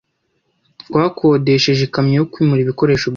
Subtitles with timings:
[0.81, 3.09] Twakodesheje ikamyo yo kwimura ibikoresho byacu.